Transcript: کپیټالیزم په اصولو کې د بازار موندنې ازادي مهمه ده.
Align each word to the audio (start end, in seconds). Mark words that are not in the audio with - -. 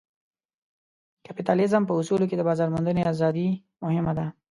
کپیټالیزم 1.25 1.83
په 1.85 1.93
اصولو 1.99 2.25
کې 2.29 2.35
د 2.37 2.41
بازار 2.49 2.67
موندنې 2.75 3.01
ازادي 3.11 3.47
مهمه 3.83 4.13
ده. 4.17 4.25